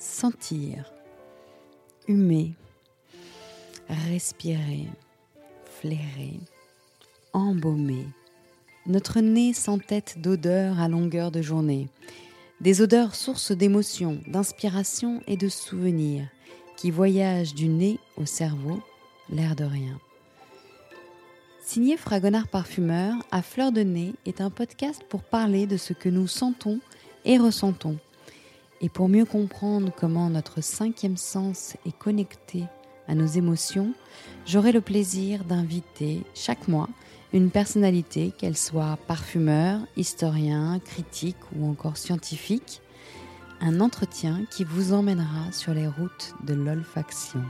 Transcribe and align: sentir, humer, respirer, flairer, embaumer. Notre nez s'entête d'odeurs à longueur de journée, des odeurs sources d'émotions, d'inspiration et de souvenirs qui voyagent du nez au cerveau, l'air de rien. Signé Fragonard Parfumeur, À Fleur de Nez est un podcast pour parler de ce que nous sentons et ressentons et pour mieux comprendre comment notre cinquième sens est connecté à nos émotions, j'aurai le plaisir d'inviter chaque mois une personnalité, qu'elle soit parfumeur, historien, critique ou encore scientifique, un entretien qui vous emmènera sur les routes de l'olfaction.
sentir, 0.00 0.90
humer, 2.08 2.54
respirer, 4.08 4.88
flairer, 5.64 6.40
embaumer. 7.34 8.06
Notre 8.86 9.20
nez 9.20 9.52
s'entête 9.52 10.16
d'odeurs 10.18 10.80
à 10.80 10.88
longueur 10.88 11.30
de 11.30 11.42
journée, 11.42 11.88
des 12.62 12.80
odeurs 12.80 13.14
sources 13.14 13.52
d'émotions, 13.52 14.18
d'inspiration 14.26 15.20
et 15.26 15.36
de 15.36 15.48
souvenirs 15.48 16.26
qui 16.78 16.90
voyagent 16.90 17.54
du 17.54 17.68
nez 17.68 17.98
au 18.16 18.24
cerveau, 18.24 18.80
l'air 19.28 19.54
de 19.54 19.64
rien. 19.64 20.00
Signé 21.62 21.98
Fragonard 21.98 22.48
Parfumeur, 22.48 23.14
À 23.30 23.42
Fleur 23.42 23.70
de 23.70 23.82
Nez 23.82 24.14
est 24.24 24.40
un 24.40 24.50
podcast 24.50 25.02
pour 25.10 25.22
parler 25.22 25.66
de 25.66 25.76
ce 25.76 25.92
que 25.92 26.08
nous 26.08 26.26
sentons 26.26 26.80
et 27.26 27.36
ressentons 27.36 27.98
et 28.80 28.88
pour 28.88 29.08
mieux 29.08 29.24
comprendre 29.24 29.92
comment 29.94 30.30
notre 30.30 30.62
cinquième 30.62 31.16
sens 31.16 31.76
est 31.86 31.96
connecté 31.96 32.64
à 33.08 33.14
nos 33.14 33.26
émotions, 33.26 33.92
j'aurai 34.46 34.72
le 34.72 34.80
plaisir 34.80 35.44
d'inviter 35.44 36.22
chaque 36.34 36.68
mois 36.68 36.88
une 37.32 37.50
personnalité, 37.50 38.32
qu'elle 38.36 38.56
soit 38.56 38.98
parfumeur, 39.06 39.80
historien, 39.96 40.80
critique 40.80 41.36
ou 41.56 41.68
encore 41.68 41.96
scientifique, 41.96 42.82
un 43.60 43.80
entretien 43.80 44.44
qui 44.50 44.64
vous 44.64 44.92
emmènera 44.92 45.52
sur 45.52 45.72
les 45.72 45.86
routes 45.86 46.34
de 46.44 46.54
l'olfaction. 46.54 47.42